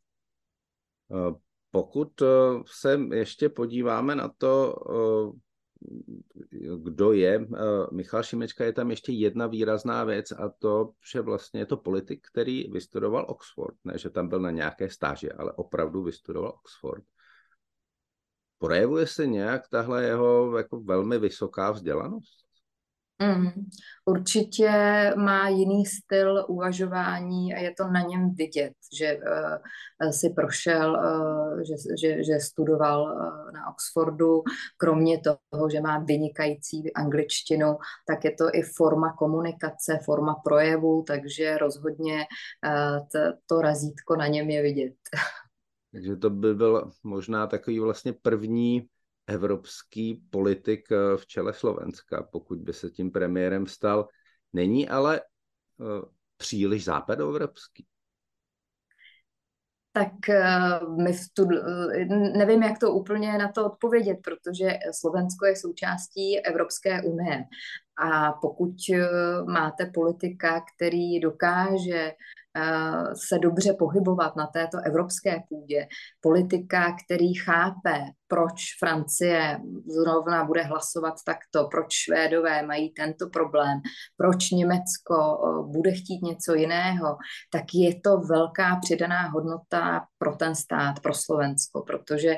Pokud 1.79 2.23
eh, 2.23 2.27
se 2.67 3.01
ještě 3.13 3.49
podíváme 3.49 4.15
na 4.15 4.29
to, 4.39 4.75
eh, 4.91 5.33
kdo 6.77 7.13
je 7.13 7.35
eh, 7.35 7.59
Michal 7.93 8.23
Šimečka, 8.23 8.65
je 8.65 8.73
tam 8.73 8.91
ještě 8.91 9.13
jedna 9.13 9.47
výrazná 9.47 10.05
věc 10.05 10.33
a 10.33 10.49
to, 10.59 10.91
že 11.13 11.21
vlastně 11.21 11.61
je 11.61 11.67
to 11.67 11.77
politik, 11.77 12.27
který 12.33 12.71
vystudoval 12.71 13.27
Oxford. 13.29 13.77
Ne, 13.85 13.99
že 13.99 14.11
tam 14.11 14.29
byl 14.29 14.41
na 14.41 14.51
nějaké 14.51 14.91
stáži, 14.91 15.33
ale 15.33 15.53
opravdu 15.53 16.03
vystudoval 16.03 16.59
Oxford. 16.65 17.05
Projevuje 18.59 19.07
se 19.07 19.27
nějak 19.27 19.69
tahle 19.69 20.05
jeho 20.05 20.59
jako 20.59 20.81
velmi 20.81 21.19
vysoká 21.19 21.71
vzdělanost? 21.71 22.48
Mm, 23.23 23.51
určitě 24.05 24.71
má 25.17 25.49
jiný 25.49 25.87
styl 25.87 26.45
uvažování 26.49 27.55
a 27.55 27.59
je 27.59 27.75
to 27.75 27.89
na 27.89 28.01
něm 28.01 28.35
vidět, 28.35 28.73
že 28.99 29.17
uh, 29.17 30.11
si 30.11 30.31
prošel, 30.31 30.93
uh, 30.93 31.61
že, 31.61 31.75
že, 32.01 32.25
že 32.25 32.41
studoval 32.41 33.03
uh, 33.03 33.53
na 33.53 33.71
Oxfordu. 33.71 34.43
Kromě 34.77 35.21
toho, 35.21 35.71
že 35.71 35.81
má 35.81 35.99
vynikající 35.99 36.93
angličtinu, 36.95 37.77
tak 38.07 38.25
je 38.25 38.35
to 38.35 38.45
i 38.53 38.63
forma 38.63 39.13
komunikace, 39.13 39.99
forma 40.05 40.35
projevu, 40.45 41.05
takže 41.07 41.59
rozhodně 41.59 42.15
uh, 42.17 43.07
t, 43.13 43.39
to 43.47 43.61
razítko 43.61 44.17
na 44.17 44.27
něm 44.27 44.51
je 44.51 44.63
vidět. 44.63 44.95
Takže 45.93 46.17
to 46.17 46.31
by 46.31 46.55
byl 46.55 46.91
možná 47.05 47.47
takový 47.47 47.81
vlastně 47.81 48.13
první 48.13 48.89
evropský 49.29 50.23
politik 50.31 50.93
eh, 50.93 51.17
v 51.17 51.27
čele 51.27 51.53
Slovenska, 51.55 52.29
pokud 52.33 52.59
by 52.59 52.73
se 52.73 52.91
tím 52.91 53.11
premiérem 53.11 53.67
stal. 53.67 54.09
Není 54.53 54.89
ale 54.89 55.21
eh, 55.21 55.85
příliš 56.37 56.85
západoevropský. 56.85 57.87
Tak 59.93 60.29
eh, 60.29 60.81
my 61.03 61.13
v 61.13 61.21
tu, 61.33 61.49
nevím, 62.39 62.63
jak 62.63 62.79
to 62.79 62.93
úplně 62.93 63.39
na 63.39 63.53
to 63.53 63.67
odpovědět, 63.67 64.19
protože 64.25 64.69
Slovensko 65.01 65.47
je 65.47 65.57
součástí 65.57 66.39
Evropské 66.39 67.03
unie. 67.03 67.45
A 67.99 68.33
pokud 68.33 68.75
máte 69.47 69.91
politika, 69.95 70.65
který 70.77 71.21
dokáže 71.21 72.13
se 73.15 73.39
dobře 73.39 73.73
pohybovat 73.79 74.37
na 74.37 74.47
této 74.47 74.79
evropské 74.87 75.43
půdě, 75.49 75.89
politika, 76.21 76.97
který 77.05 77.35
chápe 77.35 78.05
proč 78.29 78.61
Francie 78.79 79.61
zrovna 79.87 80.45
bude 80.45 80.63
hlasovat 80.63 81.15
takto, 81.27 81.69
proč 81.71 81.93
Švédové 81.93 82.63
mají 82.63 82.91
tento 82.91 83.29
problém, 83.29 83.81
proč 84.17 84.51
Německo 84.51 85.17
bude 85.67 85.93
chtít 85.93 86.23
něco 86.23 86.55
jiného, 86.55 87.17
tak 87.53 87.65
je 87.75 88.01
to 88.01 88.19
velká 88.19 88.79
přidaná 88.83 89.29
hodnota 89.29 90.07
pro 90.19 90.37
ten 90.37 90.55
stát, 90.55 91.01
pro 91.01 91.15
Slovensko, 91.15 91.83
protože 91.83 92.37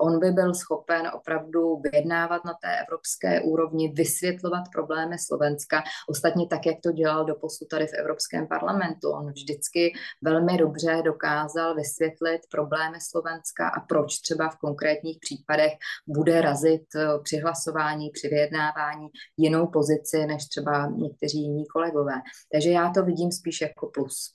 on 0.00 0.20
by 0.20 0.30
byl 0.30 0.54
schopen 0.54 1.10
opravdu 1.14 1.80
vyjednávat 1.92 2.44
na 2.44 2.54
té 2.62 2.80
evropské 2.80 3.40
úrovni, 3.40 3.92
vysvětlovat 3.92 4.62
problémy 4.72 4.89
Slovenska, 5.18 5.82
ostatně 6.08 6.46
tak, 6.46 6.66
jak 6.66 6.76
to 6.82 6.92
dělal 6.92 7.24
do 7.24 7.34
posud 7.34 7.68
tady 7.68 7.86
v 7.86 7.94
Evropském 7.94 8.48
parlamentu. 8.48 9.10
On 9.10 9.32
vždycky 9.32 9.92
velmi 10.22 10.58
dobře 10.58 11.02
dokázal 11.04 11.74
vysvětlit 11.74 12.40
problémy 12.50 12.98
Slovenska 13.00 13.68
a 13.68 13.80
proč 13.80 14.20
třeba 14.20 14.48
v 14.48 14.58
konkrétních 14.58 15.18
případech 15.20 15.72
bude 16.06 16.40
razit 16.40 16.84
eh, 16.96 17.06
při 17.22 17.36
hlasování, 17.36 18.10
při 18.10 18.28
vyjednávání 18.28 19.08
jinou 19.36 19.66
pozici 19.66 20.26
než 20.26 20.44
třeba 20.48 20.86
někteří 20.86 21.38
jiní 21.38 21.66
kolegové. 21.66 22.14
Takže 22.52 22.70
já 22.70 22.90
to 22.90 23.04
vidím 23.04 23.32
spíš 23.32 23.60
jako 23.60 23.86
plus. 23.86 24.34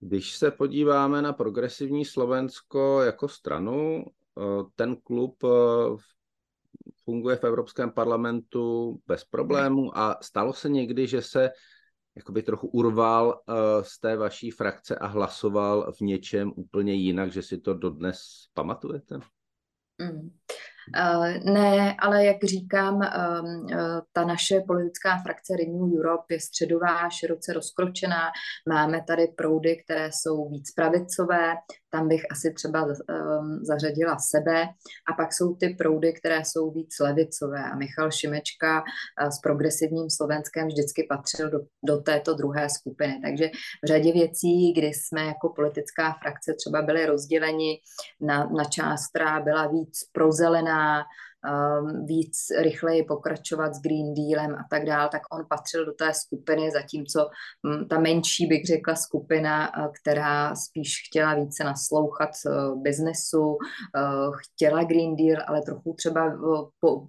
Když 0.00 0.36
se 0.36 0.50
podíváme 0.50 1.22
na 1.22 1.32
progresivní 1.32 2.04
Slovensko 2.04 3.02
jako 3.02 3.28
stranu, 3.28 4.04
eh, 4.04 4.42
ten 4.74 4.96
klub 4.96 5.44
eh, 5.44 5.48
funguje 7.04 7.36
v 7.36 7.44
Evropském 7.44 7.90
parlamentu 7.90 8.96
bez 9.06 9.24
problémů 9.24 9.98
a 9.98 10.18
stalo 10.22 10.52
se 10.52 10.68
někdy, 10.68 11.06
že 11.06 11.22
se 11.22 11.50
jakoby 12.16 12.42
trochu 12.42 12.66
urval 12.68 13.26
uh, 13.28 13.54
z 13.82 13.98
té 13.98 14.16
vaší 14.16 14.50
frakce 14.50 14.96
a 14.96 15.06
hlasoval 15.06 15.92
v 15.92 16.00
něčem 16.00 16.52
úplně 16.56 16.92
jinak, 16.92 17.32
že 17.32 17.42
si 17.42 17.58
to 17.58 17.74
dodnes 17.74 18.20
pamatujete? 18.54 19.18
Mm. 19.98 20.30
Uh, 20.96 21.54
ne, 21.54 21.96
ale 21.98 22.24
jak 22.24 22.44
říkám, 22.44 22.94
um, 22.94 23.00
uh, 23.00 24.00
ta 24.12 24.24
naše 24.24 24.60
politická 24.66 25.18
frakce 25.22 25.56
Renew 25.56 25.98
Europe 25.98 26.34
je 26.34 26.40
středová, 26.40 27.10
široce 27.10 27.52
rozkročená. 27.52 28.30
Máme 28.68 29.04
tady 29.06 29.26
proudy, 29.36 29.76
které 29.84 30.10
jsou 30.12 30.48
víc 30.48 30.72
pravicové, 30.72 31.54
tam 31.94 32.08
bych 32.08 32.22
asi 32.30 32.52
třeba 32.52 32.88
zařadila 33.62 34.16
sebe. 34.18 34.62
A 35.10 35.12
pak 35.16 35.32
jsou 35.32 35.54
ty 35.54 35.68
proudy, 35.68 36.12
které 36.12 36.44
jsou 36.44 36.70
víc 36.70 37.00
levicové. 37.00 37.64
A 37.64 37.76
Michal 37.76 38.10
Šimečka 38.10 38.82
s 39.30 39.38
progresivním 39.38 40.10
Slovenskem 40.10 40.66
vždycky 40.68 41.06
patřil 41.08 41.50
do, 41.50 41.58
do 41.86 41.96
této 41.96 42.34
druhé 42.34 42.70
skupiny. 42.70 43.20
Takže 43.24 43.46
v 43.84 43.86
řadě 43.86 44.12
věcí, 44.12 44.72
kdy 44.72 44.86
jsme 44.86 45.24
jako 45.24 45.48
politická 45.56 46.16
frakce 46.22 46.54
třeba 46.54 46.82
byli 46.82 47.06
rozděleni 47.06 47.78
na, 48.20 48.50
na 48.56 48.64
část, 48.64 49.10
která 49.10 49.40
byla 49.40 49.66
víc 49.66 49.98
prozelená, 50.12 51.04
um, 51.44 52.06
víc 52.06 52.36
rychleji 52.62 53.02
pokračovat 53.02 53.74
s 53.74 53.80
Green 53.80 54.14
Dealem 54.14 54.54
a 54.54 54.64
tak 54.70 54.84
dále, 54.84 55.08
tak 55.08 55.22
on 55.32 55.46
patřil 55.48 55.86
do 55.86 55.92
té 55.92 56.14
skupiny, 56.14 56.70
zatímco 56.70 57.28
um, 57.62 57.88
ta 57.88 57.98
menší, 57.98 58.46
bych 58.46 58.66
řekla, 58.66 58.94
skupina, 58.94 59.76
uh, 59.76 59.92
která 60.02 60.54
spíš 60.54 61.02
chtěla 61.08 61.34
více 61.34 61.64
naslouchat 61.64 62.30
uh, 62.46 62.82
biznesu, 62.82 63.46
uh, 63.46 64.36
chtěla 64.36 64.84
Green 64.84 65.16
Deal, 65.16 65.42
ale 65.46 65.62
trochu 65.62 65.94
třeba 65.98 66.34
uh, 66.34 66.68
po, 66.80 67.06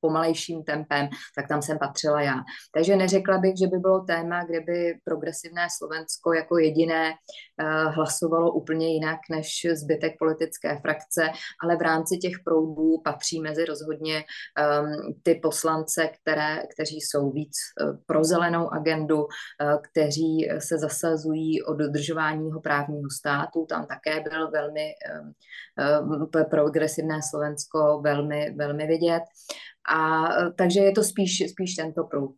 pomalejším 0.00 0.64
tempem, 0.64 1.08
tak 1.36 1.48
tam 1.48 1.62
jsem 1.62 1.78
patřila 1.78 2.22
já. 2.22 2.34
Takže 2.74 2.96
neřekla 2.96 3.38
bych, 3.38 3.58
že 3.58 3.66
by 3.66 3.78
bylo 3.78 4.00
téma, 4.00 4.44
kde 4.44 4.60
by 4.60 4.94
progresivné 5.04 5.66
Slovensko 5.78 6.32
jako 6.32 6.58
jediné 6.58 7.10
uh, 7.12 7.94
hlasovalo 7.94 8.52
úplně 8.52 8.94
jinak 8.94 9.18
než 9.30 9.46
zbytek 9.74 10.12
politické 10.18 10.78
frakce, 10.80 11.30
ale 11.64 11.76
v 11.76 11.82
rámci 11.82 12.16
těch 12.16 12.34
proudů 12.44 13.00
patří 13.04 13.40
mezi 13.40 13.64
rozhodně 13.64 14.24
um, 14.24 15.14
ty 15.22 15.34
poslance, 15.34 16.08
které, 16.22 16.62
kteří 16.74 17.00
jsou 17.00 17.30
víc 17.30 17.56
uh, 17.82 17.96
pro 18.06 18.24
zelenou 18.24 18.72
agendu, 18.72 19.18
uh, 19.18 19.26
kteří 19.90 20.48
se 20.58 20.78
zasazují 20.78 21.62
o 21.62 21.74
dodržování 21.74 22.50
právního 22.62 23.10
státu. 23.18 23.66
Tam 23.68 23.86
také 23.86 24.20
byl 24.20 24.50
velmi 24.50 24.86
um, 25.20 26.20
um, 26.20 26.30
progresivné 26.50 27.20
Slovensko 27.30 28.00
velmi, 28.04 28.54
velmi 28.56 28.86
vidět. 28.86 29.22
A 29.94 30.26
takže 30.56 30.80
je 30.80 30.92
to 30.92 31.02
spíš, 31.04 31.50
spíš 31.50 31.74
tento 31.74 32.04
proud. 32.04 32.34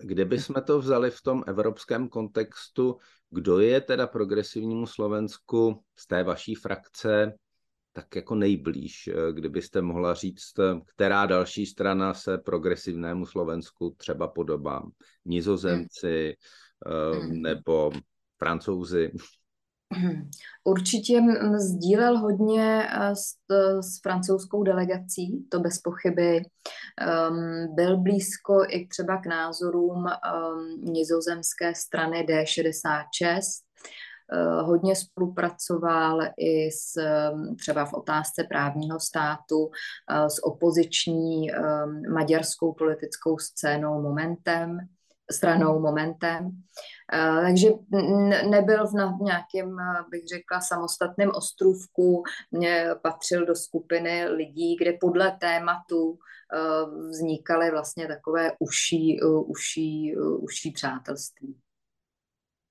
Kdybychom 0.00 0.56
to 0.66 0.78
vzali 0.78 1.10
v 1.10 1.22
tom 1.22 1.44
evropském 1.46 2.08
kontextu, 2.08 2.96
kdo 3.30 3.60
je 3.60 3.80
teda 3.80 4.06
progresivnímu 4.06 4.86
Slovensku 4.86 5.80
z 5.98 6.06
té 6.06 6.22
vaší 6.22 6.54
frakce 6.54 7.32
tak 7.92 8.16
jako 8.16 8.34
nejblíž, 8.34 9.10
kdybyste 9.32 9.82
mohla 9.82 10.14
říct, 10.14 10.52
která 10.86 11.26
další 11.26 11.66
strana 11.66 12.14
se 12.14 12.38
progresivnému 12.38 13.26
Slovensku 13.26 13.94
třeba 13.96 14.28
podobá? 14.28 14.82
Nizozemci 15.24 16.36
hmm. 16.86 17.42
nebo 17.42 17.90
francouzi? 18.38 19.10
Určitě 20.64 21.20
sdílel 21.56 22.18
hodně 22.18 22.88
eh, 22.90 23.16
s, 23.16 23.34
s 23.80 24.00
francouzskou 24.02 24.62
delegací, 24.62 25.46
to 25.48 25.60
bez 25.60 25.78
pochyby. 25.78 26.42
Um, 27.30 27.74
byl 27.74 27.96
blízko 27.96 28.64
i 28.68 28.86
třeba 28.86 29.16
k 29.16 29.26
názorům 29.26 29.96
um, 30.04 30.84
nizozemské 30.92 31.74
strany 31.74 32.26
D66. 32.28 33.40
Uh, 34.32 34.66
hodně 34.66 34.96
spolupracoval 34.96 36.20
i 36.38 36.70
s, 36.70 37.00
třeba 37.58 37.84
v 37.84 37.94
otázce 37.94 38.44
právního 38.48 39.00
státu 39.00 39.58
uh, 39.58 40.26
s 40.26 40.44
opoziční 40.44 41.50
um, 41.52 42.12
maďarskou 42.14 42.72
politickou 42.72 43.38
scénou 43.38 44.02
Momentem 44.02 44.78
stranou 45.32 45.80
momentem. 45.80 46.50
Eh, 47.12 47.40
takže 47.42 47.68
nebyl 48.50 48.86
v 48.86 49.22
nějakém, 49.22 49.78
eh, 49.80 50.04
bych 50.10 50.28
řekla, 50.28 50.60
samostatném 50.60 51.30
ostrůvku, 51.34 52.22
mě 52.50 52.86
patřil 53.02 53.46
do 53.46 53.54
skupiny 53.54 54.28
lidí, 54.28 54.76
kde 54.76 54.92
podle 55.00 55.36
tématu 55.40 56.18
eh, 56.54 57.08
vznikaly 57.08 57.70
vlastně 57.70 58.06
takové 58.06 58.52
uší, 58.58 59.20
uší, 59.46 60.16
uší 60.38 60.70
přátelství. 60.70 61.56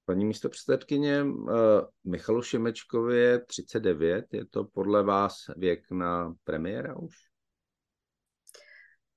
Paní 0.05 0.25
místo 0.25 0.49
předsedkyně, 0.49 1.25
Michalu 2.03 2.41
Šimečkovi 2.41 3.19
je 3.19 3.39
39, 3.39 4.33
je 4.33 4.45
to 4.45 4.63
podle 4.63 5.03
vás 5.03 5.35
věk 5.57 5.91
na 5.91 6.33
premiéra 6.43 6.95
už? 6.97 7.32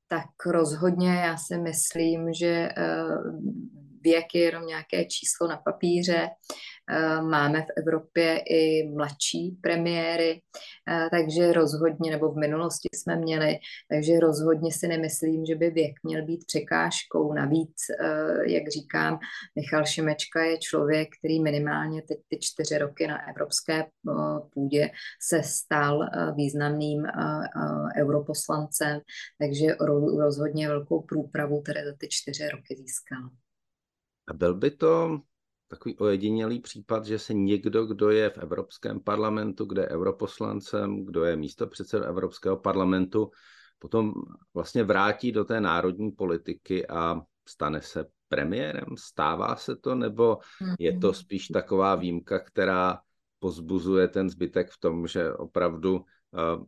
Tak 0.08 0.46
rozhodně 0.46 1.14
já 1.14 1.36
si 1.36 1.58
myslím, 1.58 2.32
že 2.32 2.68
eh, 2.76 3.04
věk 4.06 4.34
je 4.34 4.42
jenom 4.42 4.66
nějaké 4.66 5.04
číslo 5.04 5.48
na 5.48 5.56
papíře. 5.56 6.28
Eh, 6.90 7.22
máme 7.22 7.62
v 7.62 7.70
Evropě 7.76 8.38
i 8.38 8.88
mladší 8.88 9.58
premiéry, 9.62 10.40
eh, 10.90 11.08
takže 11.10 11.52
rozhodně, 11.52 12.10
nebo 12.10 12.32
v 12.32 12.36
minulosti 12.36 12.88
jsme 12.94 13.16
měli, 13.16 13.58
takže 13.90 14.20
rozhodně 14.20 14.72
si 14.72 14.88
nemyslím, 14.88 15.46
že 15.46 15.54
by 15.54 15.70
věk 15.70 15.94
měl 16.02 16.24
být 16.24 16.44
překážkou. 16.46 17.32
Navíc, 17.32 17.76
eh, 17.90 18.52
jak 18.52 18.68
říkám, 18.68 19.18
Michal 19.56 19.84
Šimečka 19.84 20.44
je 20.44 20.58
člověk, 20.58 21.08
který 21.18 21.42
minimálně 21.42 22.02
teď 22.02 22.18
ty 22.28 22.38
čtyři 22.40 22.78
roky 22.78 23.06
na 23.06 23.28
evropské 23.30 23.84
půdě 24.54 24.90
se 25.28 25.42
stal 25.42 26.00
významným 26.36 27.02
europoslancem, 27.98 29.00
takže 29.40 29.66
rozhodně 30.18 30.68
velkou 30.68 31.02
průpravu 31.02 31.62
tedy 31.62 31.80
za 31.84 31.92
ty 31.98 32.06
čtyři 32.10 32.48
roky 32.48 32.76
získal. 32.76 33.30
A 34.28 34.34
byl 34.34 34.54
by 34.54 34.70
to 34.70 35.20
takový 35.68 35.98
ojedinělý 35.98 36.60
případ, 36.60 37.04
že 37.04 37.18
se 37.18 37.34
někdo, 37.34 37.86
kdo 37.86 38.10
je 38.10 38.30
v 38.30 38.38
Evropském 38.38 39.00
parlamentu, 39.00 39.64
kde 39.64 39.82
je 39.82 39.88
europoslancem, 39.88 41.04
kdo 41.04 41.24
je 41.24 41.36
místo 41.36 41.66
předsedou 41.66 42.04
Evropského 42.04 42.56
parlamentu, 42.56 43.30
potom 43.78 44.12
vlastně 44.54 44.84
vrátí 44.84 45.32
do 45.32 45.44
té 45.44 45.60
národní 45.60 46.10
politiky 46.10 46.86
a 46.86 47.20
stane 47.48 47.82
se 47.82 48.06
premiérem? 48.28 48.96
Stává 48.98 49.56
se 49.56 49.76
to, 49.76 49.94
nebo 49.94 50.38
je 50.78 50.98
to 50.98 51.06
mhm. 51.06 51.14
spíš 51.14 51.48
taková 51.48 51.94
výjimka, 51.94 52.38
která 52.38 52.98
pozbuzuje 53.38 54.08
ten 54.08 54.30
zbytek 54.30 54.70
v 54.70 54.80
tom, 54.80 55.06
že 55.06 55.32
opravdu 55.32 56.04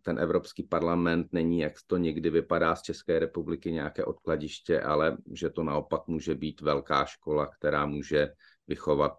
ten 0.02 0.18
Evropský 0.18 0.62
parlament 0.62 1.32
není, 1.32 1.60
jak 1.60 1.72
to 1.86 1.96
někdy 1.96 2.30
vypadá 2.30 2.76
z 2.76 2.82
České 2.82 3.18
republiky, 3.18 3.72
nějaké 3.72 4.04
odkladiště, 4.04 4.80
ale 4.80 5.16
že 5.32 5.50
to 5.50 5.62
naopak 5.62 6.06
může 6.06 6.34
být 6.34 6.60
velká 6.60 7.04
škola, 7.04 7.46
která 7.46 7.86
může 7.86 8.28
vychovat 8.66 9.18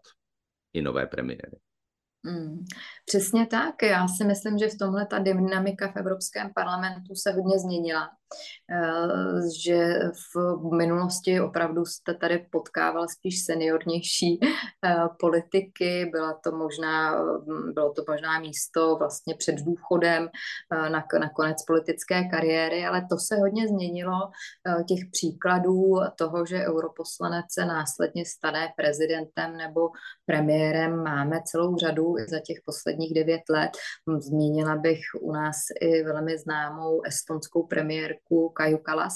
i 0.73 0.81
nové 0.81 1.07
premiéry. 1.07 1.59
Mm, 2.23 2.65
přesně 3.05 3.47
tak. 3.47 3.75
Já 3.83 4.07
si 4.07 4.23
myslím, 4.23 4.57
že 4.57 4.67
v 4.67 4.77
tomhle 4.77 5.05
ta 5.05 5.19
dynamika 5.19 5.91
v 5.91 5.95
Evropském 5.95 6.53
parlamentu 6.55 7.15
se 7.15 7.31
hodně 7.31 7.59
změnila. 7.59 8.09
Eh, 8.71 9.41
že 9.63 9.99
v 10.33 10.75
minulosti 10.77 11.41
opravdu 11.41 11.85
jste 11.85 12.13
tady 12.13 12.47
potkával 12.51 13.07
spíš 13.07 13.45
seniornější 13.45 14.39
eh, 14.41 14.95
politiky, 15.19 16.09
byla 16.11 16.33
to 16.43 16.51
možná, 16.51 17.23
mm, 17.23 17.73
bylo 17.73 17.93
to 17.93 18.03
možná 18.07 18.39
místo 18.39 18.95
vlastně 18.95 19.35
před 19.35 19.55
důchodem 19.55 20.29
eh, 20.73 20.89
na, 20.89 21.05
na 21.19 21.29
konec 21.29 21.63
politické 21.65 22.23
kariéry, 22.23 22.85
ale 22.85 23.07
to 23.09 23.17
se 23.17 23.35
hodně 23.35 23.67
změnilo 23.67 24.31
těch 24.87 24.99
příkladů 25.11 25.95
toho, 26.15 26.45
že 26.45 26.65
europoslanec 26.65 27.45
se 27.51 27.65
následně 27.65 28.25
stane 28.25 28.73
prezidentem 28.77 29.57
nebo 29.57 29.89
premiérem. 30.25 31.03
Máme 31.03 31.39
celou 31.45 31.77
řadu 31.77 32.17
i 32.17 32.29
za 32.29 32.39
těch 32.39 32.57
posledních 32.65 33.13
devět 33.13 33.41
let. 33.49 33.71
Zmínila 34.19 34.75
bych 34.75 34.99
u 35.21 35.31
nás 35.31 35.55
i 35.81 36.03
velmi 36.03 36.37
známou 36.37 37.01
estonskou 37.01 37.67
premiérku 37.67 38.18
Kaju 38.53 38.77
Kalas, 38.77 39.13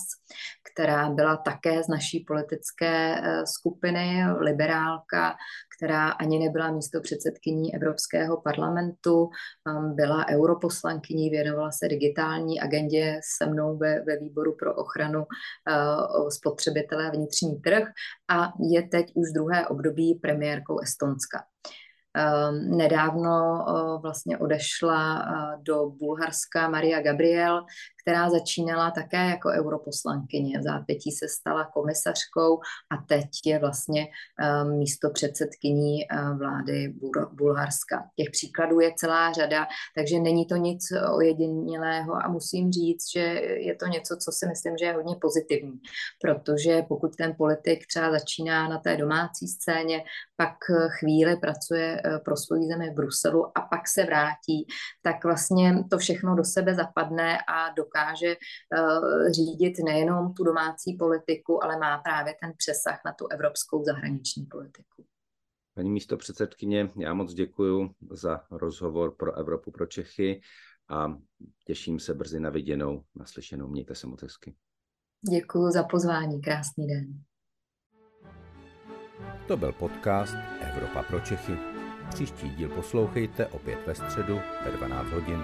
která 0.74 1.10
byla 1.10 1.38
také 1.38 1.84
z 1.84 1.88
naší 1.88 2.20
politické 2.28 3.16
eh, 3.16 3.46
skupiny, 3.46 4.24
liberálka, 4.40 5.36
která 5.78 6.10
ani 6.10 6.40
nebyla 6.40 6.72
místo 6.72 7.02
předsedkyní 7.02 7.76
Evropského 7.76 8.42
parlamentu, 8.42 9.30
um, 9.70 9.96
byla 9.96 10.26
europoslankyní, 10.30 11.30
věnovala 11.30 11.72
se 11.72 11.88
digitální 11.88 12.62
agendě 12.62 13.20
se 13.38 13.46
mnou 13.46 13.78
ve, 13.78 14.04
ve 14.04 14.18
výboru 14.18 14.56
pro 14.60 14.76
ochranu 14.76 15.20
uh, 15.20 16.30
spotřebitele 16.30 17.08
a 17.08 17.12
vnitřní 17.12 17.62
trh 17.62 17.84
a 18.30 18.54
je 18.72 18.88
teď 18.88 19.12
už 19.16 19.32
druhé 19.34 19.68
období 19.68 20.20
premiérkou 20.22 20.80
Estonska. 20.80 21.44
Um, 22.14 22.78
nedávno 22.78 23.66
uh, 23.68 24.02
vlastně 24.02 24.38
odešla 24.38 25.26
do 25.62 25.90
Bulharska 25.90 26.70
Maria 26.70 27.02
Gabriel, 27.02 27.66
která 28.04 28.30
začínala 28.30 28.92
také 28.92 29.30
jako 29.30 29.50
europoslankyně. 29.50 30.60
V 30.60 30.64
zápětí 30.64 31.12
se 31.12 31.28
stala 31.28 31.66
komisařkou 31.74 32.60
a 32.92 32.98
teď 33.08 33.30
je 33.46 33.60
vlastně 33.60 34.08
místo 34.64 35.10
předsedkyní 35.10 36.00
vlády 36.38 36.94
Bulharska. 37.32 38.10
Těch 38.16 38.30
příkladů 38.32 38.80
je 38.80 38.94
celá 38.98 39.34
řada, 39.34 39.68
takže 39.96 40.20
není 40.20 40.46
to 40.46 40.56
nic 40.56 40.84
ojedinělého 41.16 42.14
a 42.14 42.28
musím 42.28 42.72
říct, 42.72 43.12
že 43.14 43.20
je 43.60 43.76
to 43.76 43.86
něco, 43.86 44.18
co 44.18 44.32
si 44.32 44.48
myslím, 44.48 44.78
že 44.78 44.86
je 44.86 44.94
hodně 44.94 45.16
pozitivní, 45.22 45.80
protože 46.22 46.82
pokud 46.88 47.16
ten 47.16 47.36
politik 47.38 47.88
třeba 47.88 48.12
začíná 48.12 48.68
na 48.70 48.78
té 48.78 48.98
domácí 48.98 49.48
scéně, 49.48 50.04
pak 50.36 50.56
chvíli 50.88 51.38
pracuje 51.38 52.02
eh, 52.06 52.20
pro 52.20 52.38
svou 52.38 52.68
zemi 52.68 52.90
v 52.90 52.94
Bruselu 52.94 53.58
a 53.58 53.62
pak 53.62 53.88
se 53.88 54.04
vrátí, 54.04 54.68
tak 55.02 55.24
vlastně 55.24 55.84
to 55.90 55.98
všechno 55.98 56.36
do 56.36 56.44
sebe 56.44 56.76
zapadne 56.76 57.38
a 57.38 57.70
dokáže 57.70 57.93
eh, 58.32 58.38
řídit 59.32 59.74
nejenom 59.86 60.34
tu 60.34 60.44
domácí 60.44 60.98
politiku, 61.00 61.64
ale 61.64 61.80
má 61.80 61.98
právě 61.98 62.34
ten 62.42 62.54
přesah 62.58 63.02
na 63.06 63.14
tu 63.14 63.28
evropskou 63.28 63.84
zahraniční 63.84 64.46
politiku. 64.46 65.06
Paní 65.76 65.92
místo 65.92 66.18
předsedkyně, 66.18 66.92
já 67.00 67.14
moc 67.14 67.34
děkuji 67.34 67.90
za 68.12 68.42
rozhovor 68.52 69.16
pro 69.16 69.34
Evropu 69.34 69.72
pro 69.72 69.86
Čechy 69.86 70.42
a 70.90 71.18
těším 71.66 72.00
se 72.00 72.14
brzy 72.14 72.40
na 72.40 72.50
viděnou, 72.50 73.04
naslyšenou. 73.16 73.68
Mějte 73.68 73.96
se 73.96 74.08
moc 74.08 74.22
hezky. 74.22 74.56
Děkuji 75.30 75.72
za 75.72 75.84
pozvání, 75.84 76.42
krásný 76.42 76.88
den. 76.88 77.24
To 79.48 79.58
byl 79.58 79.72
podcast 79.72 80.36
Evropa 80.62 81.04
pro 81.04 81.20
Čechy. 81.20 81.58
Příští 82.10 82.50
díl 82.50 82.70
poslouchejte 82.70 83.48
opět 83.48 83.88
ve 83.88 83.96
středu 83.96 84.40
ve 84.66 84.72
12 84.72 85.10
hodin. 85.10 85.44